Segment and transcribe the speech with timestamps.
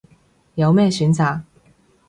[0.55, 1.41] 有咩選擇